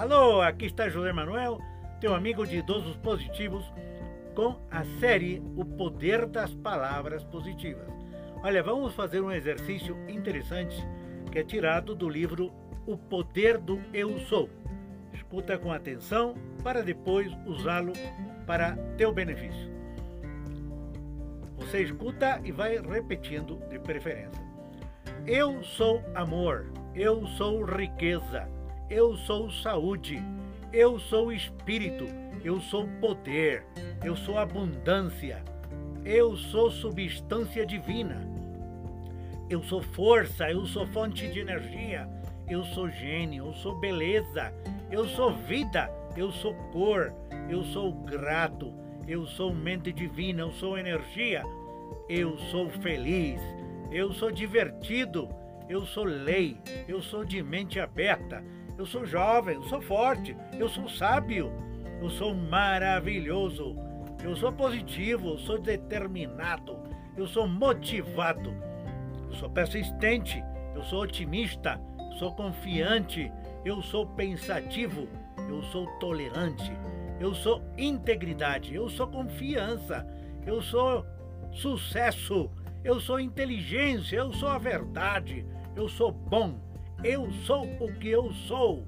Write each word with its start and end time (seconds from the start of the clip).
Alô, 0.00 0.40
aqui 0.40 0.64
está 0.64 0.88
José 0.88 1.12
Manuel, 1.12 1.60
teu 2.00 2.14
amigo 2.14 2.46
de 2.46 2.56
idosos 2.56 2.96
positivos, 2.96 3.70
com 4.34 4.58
a 4.70 4.82
série 4.98 5.42
O 5.54 5.62
Poder 5.62 6.24
das 6.24 6.54
Palavras 6.54 7.22
Positivas. 7.22 7.86
Olha, 8.42 8.62
vamos 8.62 8.94
fazer 8.94 9.20
um 9.20 9.30
exercício 9.30 9.94
interessante 10.08 10.74
que 11.30 11.38
é 11.38 11.44
tirado 11.44 11.94
do 11.94 12.08
livro 12.08 12.50
O 12.86 12.96
Poder 12.96 13.58
do 13.58 13.78
Eu 13.92 14.18
Sou. 14.20 14.48
Escuta 15.12 15.58
com 15.58 15.70
atenção 15.70 16.34
para 16.64 16.82
depois 16.82 17.30
usá-lo 17.44 17.92
para 18.46 18.78
teu 18.96 19.12
benefício. 19.12 19.70
Você 21.58 21.82
escuta 21.82 22.40
e 22.42 22.50
vai 22.50 22.78
repetindo 22.80 23.58
de 23.68 23.78
preferência. 23.78 24.42
Eu 25.26 25.62
sou 25.62 26.02
amor, 26.14 26.72
eu 26.94 27.26
sou 27.26 27.62
riqueza, 27.66 28.48
eu 28.90 29.16
sou 29.16 29.48
saúde, 29.52 30.20
eu 30.72 30.98
sou 30.98 31.32
espírito, 31.32 32.06
eu 32.44 32.60
sou 32.60 32.88
poder, 33.00 33.64
eu 34.04 34.16
sou 34.16 34.36
abundância, 34.36 35.44
eu 36.04 36.36
sou 36.36 36.72
substância 36.72 37.64
divina, 37.64 38.20
eu 39.48 39.62
sou 39.62 39.80
força, 39.80 40.50
eu 40.50 40.66
sou 40.66 40.84
fonte 40.88 41.28
de 41.28 41.38
energia, 41.38 42.08
eu 42.48 42.64
sou 42.64 42.90
gênio, 42.90 43.46
eu 43.46 43.54
sou 43.54 43.78
beleza, 43.78 44.52
eu 44.90 45.06
sou 45.06 45.32
vida, 45.34 45.88
eu 46.16 46.32
sou 46.32 46.52
cor, 46.72 47.12
eu 47.48 47.62
sou 47.62 47.92
grato, 47.92 48.72
eu 49.06 49.24
sou 49.24 49.54
mente 49.54 49.92
divina, 49.92 50.40
eu 50.40 50.50
sou 50.50 50.76
energia, 50.76 51.44
eu 52.08 52.36
sou 52.38 52.68
feliz, 52.68 53.40
eu 53.92 54.12
sou 54.12 54.32
divertido, 54.32 55.28
eu 55.68 55.86
sou 55.86 56.02
lei, 56.02 56.56
eu 56.88 57.00
sou 57.00 57.24
de 57.24 57.40
mente 57.40 57.78
aberta, 57.78 58.42
eu 58.80 58.86
sou 58.86 59.04
jovem, 59.04 59.56
eu 59.56 59.62
sou 59.64 59.82
forte, 59.82 60.34
eu 60.58 60.66
sou 60.66 60.88
sábio, 60.88 61.52
eu 62.00 62.08
sou 62.08 62.34
maravilhoso, 62.34 63.76
eu 64.24 64.34
sou 64.34 64.50
positivo, 64.50 65.32
eu 65.32 65.38
sou 65.38 65.58
determinado, 65.58 66.78
eu 67.14 67.26
sou 67.26 67.46
motivado, 67.46 68.54
eu 69.28 69.34
sou 69.34 69.50
persistente, 69.50 70.42
eu 70.74 70.82
sou 70.82 71.02
otimista, 71.02 71.78
eu 71.98 72.12
sou 72.12 72.32
confiante, 72.32 73.30
eu 73.66 73.82
sou 73.82 74.06
pensativo, 74.06 75.06
eu 75.46 75.62
sou 75.64 75.86
tolerante, 75.98 76.72
eu 77.20 77.34
sou 77.34 77.62
integridade, 77.76 78.74
eu 78.74 78.88
sou 78.88 79.06
confiança, 79.08 80.06
eu 80.46 80.62
sou 80.62 81.04
sucesso, 81.52 82.50
eu 82.82 82.98
sou 82.98 83.20
inteligência, 83.20 84.16
eu 84.16 84.32
sou 84.32 84.48
a 84.48 84.56
verdade, 84.56 85.44
eu 85.76 85.86
sou 85.86 86.10
bom, 86.10 86.69
eu 87.02 87.30
sou 87.46 87.64
o 87.80 87.92
que 87.94 88.08
eu 88.08 88.32
sou. 88.32 88.86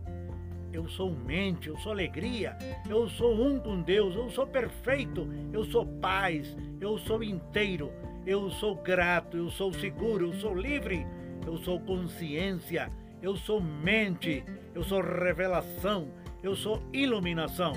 Eu 0.73 0.89
sou 0.89 1.11
mente, 1.11 1.69
eu 1.69 1.77
sou 1.77 1.93
alegria, 1.93 2.57
eu 2.89 3.07
sou 3.07 3.35
um 3.35 3.59
com 3.59 3.83
Deus, 3.83 4.15
eu 4.15 4.31
sou 4.31 4.47
perfeito, 4.47 5.29
eu 5.53 5.65
sou 5.65 5.85
paz, 5.85 6.57
eu 6.81 6.97
sou 6.97 7.23
inteiro, 7.23 7.93
eu 8.27 8.49
sou 8.51 8.77
grato, 8.77 9.37
eu 9.37 9.51
sou 9.51 9.71
seguro, 9.71 10.29
eu 10.29 10.33
sou 10.33 10.55
livre, 10.55 11.07
eu 11.47 11.59
sou 11.59 11.79
consciência, 11.79 12.91
eu 13.21 13.37
sou 13.37 13.61
mente, 13.61 14.43
eu 14.75 14.83
sou 14.83 15.03
revelação, 15.03 16.09
eu 16.43 16.57
sou 16.57 16.83
iluminação. 16.91 17.75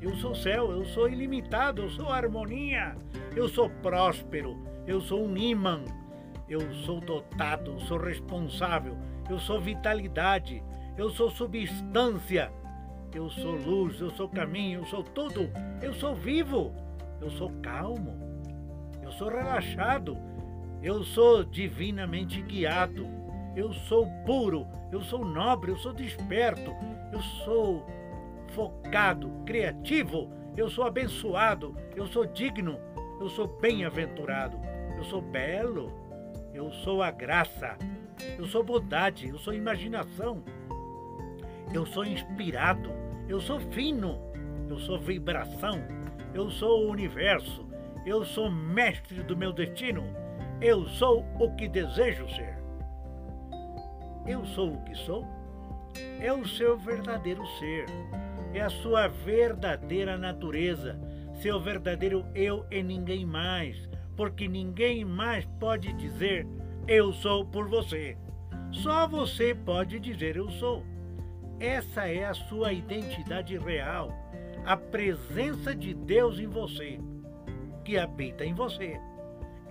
Eu 0.00 0.16
sou 0.16 0.34
céu, 0.34 0.72
eu 0.72 0.84
sou 0.86 1.08
ilimitado, 1.08 1.82
eu 1.82 1.90
sou 1.90 2.08
harmonia, 2.10 2.96
eu 3.36 3.48
sou 3.48 3.68
próspero, 3.68 4.56
eu 4.86 4.98
sou 5.00 5.26
um 5.26 5.36
imã, 5.36 5.84
eu 6.48 6.60
sou 6.72 7.00
dotado, 7.00 7.78
sou 7.82 7.98
responsável, 7.98 8.96
eu 9.30 9.38
sou 9.38 9.60
vitalidade, 9.60 10.62
eu 10.96 11.08
sou 11.10 11.30
substância, 11.30 12.52
eu 13.14 13.30
sou 13.30 13.52
luz, 13.52 14.00
eu 14.00 14.10
sou 14.10 14.28
caminho, 14.28 14.80
eu 14.80 14.86
sou 14.86 15.02
tudo, 15.02 15.48
eu 15.80 15.94
sou 15.94 16.14
vivo, 16.14 16.74
eu 17.20 17.30
sou 17.30 17.50
calmo, 17.62 18.18
eu 19.02 19.12
sou 19.12 19.28
relaxado, 19.28 20.18
eu 20.82 21.04
sou 21.04 21.44
divinamente 21.44 22.42
guiado, 22.42 23.06
eu 23.54 23.72
sou 23.72 24.06
puro, 24.26 24.66
eu 24.90 25.00
sou 25.00 25.24
nobre, 25.24 25.70
eu 25.70 25.76
sou 25.76 25.92
desperto, 25.92 26.74
eu 27.12 27.20
sou 27.20 27.86
focado, 28.48 29.30
criativo, 29.46 30.30
eu 30.56 30.68
sou 30.68 30.84
abençoado, 30.84 31.76
eu 31.94 32.06
sou 32.06 32.26
digno, 32.26 32.78
eu 33.20 33.28
sou 33.28 33.46
bem-aventurado, 33.60 34.58
eu 34.96 35.04
sou 35.04 35.22
belo, 35.22 35.92
eu 36.52 36.70
sou 36.72 37.02
a 37.02 37.10
graça, 37.10 37.76
eu 38.38 38.46
sou 38.46 38.62
bondade, 38.62 39.28
eu 39.28 39.38
sou 39.38 39.52
imaginação, 39.52 40.42
eu 41.72 41.86
sou 41.86 42.04
inspirado, 42.04 42.90
eu 43.28 43.40
sou 43.40 43.60
fino, 43.60 44.18
eu 44.68 44.78
sou 44.78 44.98
vibração, 44.98 45.82
eu 46.34 46.50
sou 46.50 46.86
o 46.86 46.90
universo, 46.90 47.66
eu 48.04 48.24
sou 48.24 48.50
mestre 48.50 49.22
do 49.22 49.36
meu 49.36 49.52
destino, 49.52 50.04
eu 50.60 50.86
sou 50.86 51.24
o 51.38 51.54
que 51.54 51.68
desejo 51.68 52.28
ser. 52.28 52.58
Eu 54.26 54.44
sou 54.44 54.74
o 54.74 54.84
que 54.84 54.94
sou, 54.94 55.26
é 56.20 56.32
o 56.32 56.46
seu 56.46 56.76
verdadeiro 56.76 57.46
ser. 57.58 57.86
É 58.52 58.60
a 58.60 58.68
sua 58.68 59.06
verdadeira 59.06 60.18
natureza, 60.18 60.98
seu 61.34 61.60
verdadeiro 61.60 62.26
eu 62.34 62.66
e 62.70 62.82
ninguém 62.82 63.24
mais, 63.24 63.88
porque 64.16 64.48
ninguém 64.48 65.04
mais 65.04 65.44
pode 65.58 65.92
dizer 65.92 66.46
eu 66.86 67.12
sou 67.12 67.44
por 67.44 67.68
você. 67.68 68.16
Só 68.72 69.06
você 69.06 69.54
pode 69.54 69.98
dizer 69.98 70.36
eu 70.36 70.48
sou. 70.50 70.84
Essa 71.58 72.08
é 72.08 72.24
a 72.24 72.34
sua 72.34 72.72
identidade 72.72 73.58
real, 73.58 74.10
a 74.64 74.76
presença 74.76 75.74
de 75.74 75.92
Deus 75.92 76.38
em 76.38 76.46
você, 76.46 76.98
que 77.84 77.98
habita 77.98 78.44
em 78.44 78.54
você. 78.54 78.98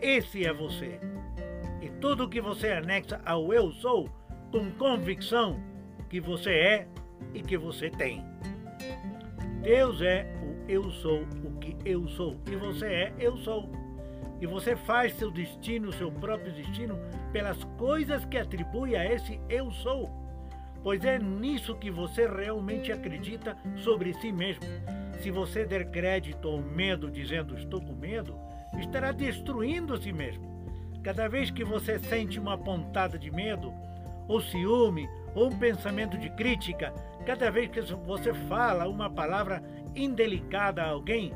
Esse 0.01 0.45
é 0.45 0.53
você. 0.53 0.99
E 1.81 1.89
tudo 1.99 2.29
que 2.29 2.39
você 2.39 2.73
anexa 2.73 3.19
ao 3.25 3.53
eu 3.53 3.71
sou, 3.71 4.07
com 4.51 4.71
convicção 4.71 5.59
que 6.09 6.19
você 6.19 6.51
é 6.51 6.87
e 7.33 7.41
que 7.41 7.57
você 7.57 7.89
tem. 7.89 8.23
Deus 9.61 10.01
é 10.01 10.25
o 10.43 10.69
eu 10.69 10.89
sou, 10.89 11.21
o 11.43 11.59
que 11.59 11.75
eu 11.85 12.07
sou. 12.07 12.37
E 12.51 12.55
você 12.55 12.85
é 12.85 13.13
eu 13.19 13.37
sou. 13.37 13.69
E 14.41 14.45
você 14.45 14.75
faz 14.75 15.13
seu 15.15 15.29
destino, 15.29 15.91
seu 15.91 16.11
próprio 16.11 16.53
destino, 16.53 16.97
pelas 17.31 17.63
coisas 17.77 18.23
que 18.25 18.37
atribui 18.37 18.95
a 18.95 19.05
esse 19.05 19.39
eu 19.49 19.69
sou. 19.71 20.09
Pois 20.81 21.03
é 21.03 21.19
nisso 21.19 21.75
que 21.75 21.91
você 21.91 22.25
realmente 22.25 22.91
acredita 22.91 23.57
sobre 23.75 24.13
si 24.13 24.31
mesmo. 24.31 24.63
Se 25.21 25.29
você 25.29 25.65
der 25.65 25.91
crédito 25.91 26.47
ao 26.47 26.61
medo 26.61 27.11
dizendo 27.11 27.57
estou 27.57 27.81
com 27.81 27.93
medo, 27.93 28.33
estará 28.79 29.11
destruindo 29.11 30.01
si 30.01 30.13
mesmo. 30.13 30.47
Cada 31.03 31.27
vez 31.27 31.51
que 31.51 31.63
você 31.63 31.99
sente 31.99 32.39
uma 32.39 32.57
pontada 32.57 33.19
de 33.19 33.29
medo, 33.29 33.73
ou 34.27 34.39
ciúme, 34.39 35.09
ou 35.35 35.47
um 35.47 35.57
pensamento 35.57 36.17
de 36.17 36.29
crítica, 36.29 36.93
cada 37.25 37.51
vez 37.51 37.69
que 37.69 37.81
você 37.81 38.33
fala 38.33 38.87
uma 38.87 39.09
palavra 39.09 39.61
indelicada 39.95 40.83
a 40.83 40.89
alguém, 40.89 41.33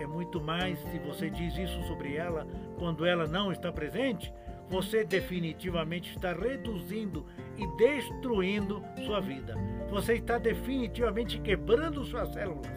é 0.00 0.06
muito 0.06 0.40
mais 0.40 0.78
se 0.90 0.98
você 0.98 1.30
diz 1.30 1.56
isso 1.56 1.82
sobre 1.84 2.14
ela 2.14 2.46
quando 2.78 3.04
ela 3.04 3.26
não 3.26 3.50
está 3.50 3.72
presente, 3.72 4.32
você 4.68 5.04
definitivamente 5.04 6.14
está 6.14 6.32
reduzindo 6.32 7.24
e 7.56 7.66
destruindo 7.76 8.82
sua 9.06 9.20
vida. 9.20 9.54
Você 9.90 10.14
está 10.14 10.38
definitivamente 10.38 11.40
quebrando 11.40 12.04
suas 12.04 12.32
células. 12.32 12.70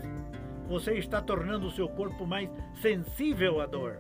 Você 0.70 0.94
está 0.94 1.22
tornando 1.22 1.68
o 1.68 1.72
seu 1.72 1.90
corpo 1.90 2.26
mais 2.26 2.50
sensível 2.82 3.60
à 3.60 3.66
dor. 3.66 4.00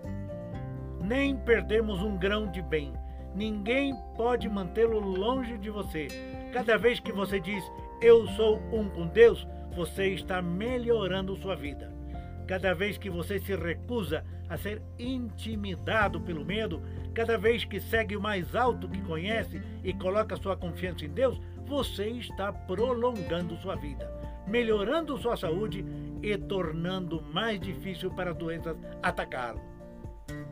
Nem 1.03 1.35
perdemos 1.35 2.01
um 2.01 2.17
grão 2.17 2.49
de 2.49 2.61
bem. 2.61 2.93
Ninguém 3.35 3.93
pode 4.16 4.47
mantê-lo 4.47 4.99
longe 4.99 5.57
de 5.57 5.69
você. 5.69 6.07
Cada 6.53 6.78
vez 6.78 6.99
que 6.99 7.11
você 7.11 7.40
diz 7.40 7.64
eu 8.02 8.25
sou 8.29 8.59
um 8.72 8.90
com 8.90 9.05
Deus, 9.05 9.47
você 9.75 10.07
está 10.07 10.41
melhorando 10.41 11.35
sua 11.35 11.55
vida. 11.55 11.93
Cada 12.52 12.74
vez 12.74 12.98
que 12.98 13.09
você 13.09 13.40
se 13.40 13.56
recusa 13.56 14.26
a 14.50 14.58
ser 14.58 14.82
intimidado 15.00 16.20
pelo 16.20 16.44
medo, 16.44 16.82
cada 17.14 17.38
vez 17.38 17.64
que 17.64 17.80
segue 17.80 18.18
o 18.18 18.22
mais 18.22 18.53
alto 18.58 18.90
que 18.90 19.00
conhece 19.03 19.62
e 19.82 19.94
coloca 19.94 20.36
sua 20.36 20.58
confiança 20.58 21.06
em 21.06 21.09
Deus, 21.12 21.40
você 21.66 22.09
está 22.09 22.52
prolongando 22.52 23.56
sua 23.56 23.78
vida, 23.78 24.06
melhorando 24.46 25.18
sua 25.18 25.38
saúde 25.38 25.86
e 26.22 26.38
tornando 26.38 27.22
mais 27.22 27.58
difícil 27.58 28.12
para 28.12 28.32
as 28.32 28.38
doenças 28.38 28.76
atacá-lo. 29.02 29.62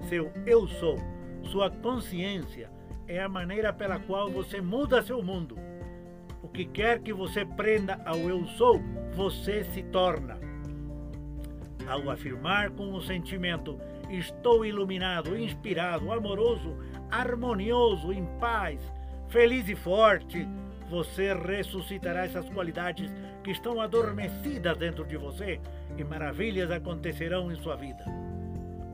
Seu 0.07 0.31
eu 0.45 0.69
sou, 0.69 0.95
sua 1.43 1.69
consciência, 1.69 2.71
é 3.09 3.21
a 3.21 3.27
maneira 3.27 3.73
pela 3.73 3.99
qual 3.99 4.31
você 4.31 4.61
muda 4.61 5.03
seu 5.03 5.21
mundo 5.21 5.57
o 6.41 6.47
que 6.47 6.63
quer 6.63 6.99
que 6.99 7.11
você 7.11 7.45
prenda 7.45 7.99
ao 8.05 8.17
eu 8.19 8.47
sou, 8.47 8.81
você 9.13 9.65
se 9.65 9.83
torna. 9.83 10.48
Ao 11.89 12.07
afirmar 12.07 12.69
com 12.69 12.93
o 12.93 13.01
sentimento 13.01 13.81
estou 14.11 14.63
iluminado, 14.63 15.35
inspirado, 15.35 16.11
amoroso, 16.11 16.77
harmonioso, 17.09 18.13
em 18.13 18.23
paz, 18.39 18.79
feliz 19.27 19.67
e 19.67 19.75
forte, 19.75 20.47
você 20.87 21.33
ressuscitará 21.33 22.25
essas 22.25 22.47
qualidades 22.49 23.11
que 23.43 23.49
estão 23.49 23.81
adormecidas 23.81 24.77
dentro 24.77 25.03
de 25.03 25.17
você 25.17 25.59
e 25.97 26.03
maravilhas 26.03 26.69
acontecerão 26.69 27.51
em 27.51 27.55
sua 27.55 27.75
vida. 27.75 28.05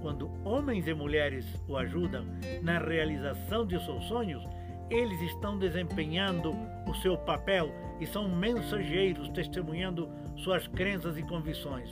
Quando 0.01 0.31
homens 0.45 0.87
e 0.87 0.93
mulheres 0.93 1.45
o 1.67 1.75
ajudam 1.75 2.25
na 2.61 2.79
realização 2.79 3.65
de 3.65 3.77
seus 3.83 4.05
sonhos, 4.05 4.47
eles 4.89 5.19
estão 5.19 5.59
desempenhando 5.59 6.55
o 6.87 6.93
seu 7.01 7.17
papel 7.17 7.73
e 7.99 8.05
são 8.05 8.29
mensageiros 8.29 9.27
testemunhando 9.29 10.09
suas 10.37 10.65
crenças 10.67 11.17
e 11.17 11.23
convicções. 11.23 11.89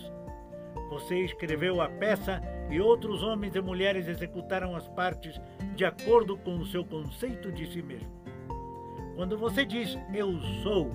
Você 0.93 1.25
escreveu 1.25 1.81
a 1.81 1.89
peça 1.89 2.39
e 2.69 2.79
outros 2.79 3.23
homens 3.23 3.55
e 3.55 3.61
mulheres 3.61 4.07
executaram 4.07 4.75
as 4.75 4.87
partes 4.89 5.41
de 5.75 5.83
acordo 5.83 6.37
com 6.37 6.55
o 6.57 6.67
seu 6.67 6.85
conceito 6.85 7.51
de 7.51 7.65
si 7.65 7.81
mesmo. 7.81 8.11
Quando 9.15 9.35
você 9.35 9.65
diz 9.65 9.97
eu 10.13 10.39
sou, 10.61 10.91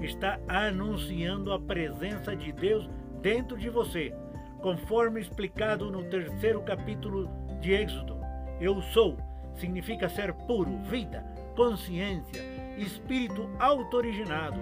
está 0.00 0.40
anunciando 0.48 1.52
a 1.52 1.60
presença 1.60 2.34
de 2.34 2.50
Deus 2.50 2.88
dentro 3.20 3.58
de 3.58 3.68
você, 3.68 4.14
conforme 4.62 5.20
explicado 5.20 5.90
no 5.90 6.04
terceiro 6.04 6.62
capítulo 6.62 7.28
de 7.60 7.72
Êxodo. 7.72 8.16
Eu 8.58 8.80
sou 8.80 9.18
significa 9.56 10.08
ser 10.08 10.32
puro, 10.32 10.78
vida, 10.84 11.22
consciência, 11.54 12.42
espírito 12.78 13.50
auto-originado, 13.58 14.58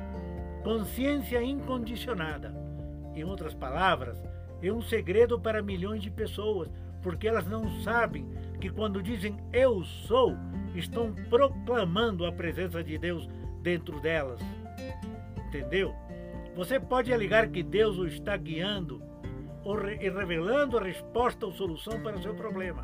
consciência 0.65 1.41
incondicionada. 1.41 2.53
Em 3.15 3.23
outras 3.23 3.55
palavras, 3.55 4.21
é 4.69 4.73
um 4.73 4.83
segredo 4.83 5.39
para 5.39 5.63
milhões 5.63 6.03
de 6.03 6.11
pessoas, 6.11 6.71
porque 7.03 7.29
elas 7.29 7.47
não 7.47 7.69
sabem 7.83 8.27
que 8.61 8.69
quando 8.69 9.03
dizem 9.03 9.37
eu 9.53 9.83
sou, 9.85 10.37
estão 10.75 11.15
proclamando 11.29 12.27
a 12.27 12.33
presença 12.33 12.85
de 12.85 12.99
Deus 12.99 13.29
dentro 13.63 14.01
delas. 14.01 14.41
Entendeu? 15.49 15.95
Você 16.55 16.79
pode 16.79 17.13
alegar 17.13 17.49
que 17.49 17.63
Deus 17.63 17.99
o 17.99 18.07
está 18.07 18.37
guiando 18.37 19.03
e 20.01 20.09
revelando 20.09 20.79
a 20.79 20.83
resposta 20.83 21.47
ou 21.47 21.53
solução 21.53 22.01
para 22.01 22.17
o 22.17 22.23
seu 22.23 22.35
problema. 22.35 22.83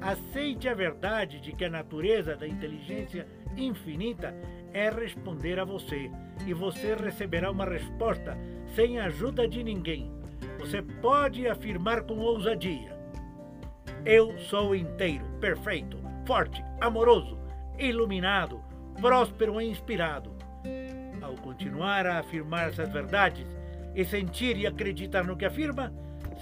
Aceite 0.00 0.68
a 0.68 0.74
verdade 0.74 1.40
de 1.40 1.52
que 1.52 1.64
a 1.64 1.70
natureza 1.70 2.36
da 2.36 2.46
inteligência 2.46 3.26
infinita 3.56 4.34
é 4.72 4.90
responder 4.90 5.58
a 5.58 5.64
você 5.64 6.10
e 6.46 6.54
você 6.54 6.94
receberá 6.94 7.50
uma 7.50 7.64
resposta 7.64 8.36
sem 8.74 8.98
a 8.98 9.06
ajuda 9.06 9.48
de 9.48 9.62
ninguém. 9.62 10.17
Você 10.58 10.82
pode 10.82 11.46
afirmar 11.48 12.02
com 12.02 12.18
ousadia: 12.18 12.96
Eu 14.04 14.36
sou 14.38 14.74
inteiro, 14.74 15.24
perfeito, 15.40 15.98
forte, 16.26 16.62
amoroso, 16.80 17.38
iluminado, 17.78 18.60
próspero 19.00 19.60
e 19.60 19.70
inspirado. 19.70 20.32
Ao 21.22 21.34
continuar 21.34 22.06
a 22.06 22.18
afirmar 22.18 22.68
essas 22.68 22.88
verdades 22.90 23.46
e 23.94 24.04
sentir 24.04 24.56
e 24.56 24.66
acreditar 24.66 25.24
no 25.24 25.36
que 25.36 25.44
afirma, 25.44 25.92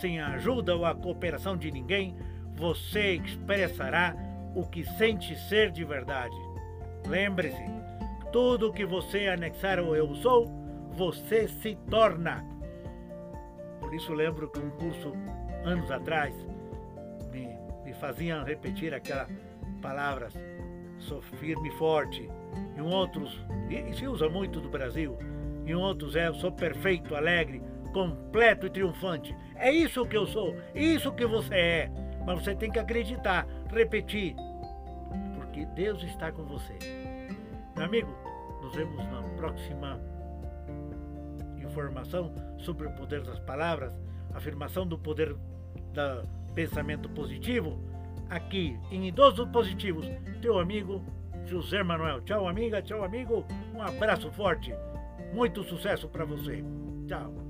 sem 0.01 0.21
a 0.21 0.29
ajuda 0.29 0.75
ou 0.75 0.85
a 0.85 0.95
cooperação 0.95 1.57
de 1.57 1.71
ninguém, 1.71 2.17
você 2.55 3.15
expressará 3.15 4.15
o 4.55 4.65
que 4.65 4.85
sente 4.85 5.37
ser 5.49 5.71
de 5.71 5.85
verdade. 5.85 6.37
Lembre-se, 7.07 7.65
tudo 8.33 8.73
que 8.73 8.85
você 8.85 9.29
anexar 9.29 9.79
ao 9.79 9.95
eu 9.95 10.15
sou, 10.17 10.47
você 10.93 11.47
se 11.47 11.77
torna. 11.89 12.45
Isso 13.96 14.12
lembro 14.12 14.50
que 14.50 14.58
um 14.58 14.70
curso 14.70 15.14
anos 15.64 15.90
atrás 15.90 16.34
me, 17.32 17.58
me 17.82 17.94
faziam 17.94 18.44
repetir 18.44 18.93
aquelas 18.93 19.28
palavras 19.81 20.34
sou 20.98 21.22
firme 21.22 21.70
e 21.70 21.72
forte. 21.72 22.28
Em 22.76 22.81
outros, 22.82 23.43
e 23.70 23.94
se 23.94 24.06
usa 24.06 24.28
muito 24.28 24.60
do 24.60 24.69
Brasil, 24.69 25.16
em 25.64 25.75
outros 25.75 26.14
é 26.14 26.31
sou 26.34 26.52
perfeito, 26.52 27.14
alegre, 27.14 27.62
completo 27.94 28.66
e 28.66 28.70
triunfante. 28.70 29.34
É 29.54 29.72
isso 29.72 30.04
que 30.04 30.16
eu 30.16 30.26
sou, 30.26 30.54
isso 30.75 31.10
que 31.12 31.25
você 31.25 31.54
é. 31.54 31.90
Mas 32.26 32.40
você 32.43 32.54
tem 32.54 32.70
que 32.70 32.78
acreditar, 32.78 33.46
repetir, 33.72 34.37
porque 35.37 35.64
Deus 35.66 36.02
está 36.02 36.31
com 36.31 36.44
você. 36.44 36.76
Meu 37.75 37.87
amigo, 37.87 38.14
nos 38.60 38.75
vemos 38.75 39.04
na 39.06 39.22
próxima 39.37 39.98
informação 41.67 42.35
sobre 42.59 42.87
o 42.87 42.93
poder 42.93 43.23
das 43.23 43.39
palavras, 43.41 43.93
afirmação 44.35 44.87
do 44.87 44.99
poder 44.99 45.35
do 45.35 46.29
pensamento 46.55 47.09
positivo, 47.11 47.79
aqui 48.31 48.79
em 48.91 49.09
Idosos 49.09 49.49
Positivos, 49.51 50.07
teu 50.41 50.59
amigo 50.59 51.05
José 51.47 51.83
Manuel. 51.83 52.21
Tchau, 52.23 52.49
amiga, 52.49 52.83
tchau, 52.83 53.05
amigo. 53.05 53.45
Um 53.75 53.83
abraço 53.83 54.31
forte. 54.33 54.75
Muito 55.33 55.63
sucesso 55.65 56.09
para 56.09 56.25
você. 56.25 56.65
Tchau. 57.07 57.45